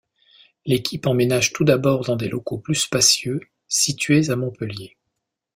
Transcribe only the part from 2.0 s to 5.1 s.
dans des locaux plus spacieux, situés à Montpellier.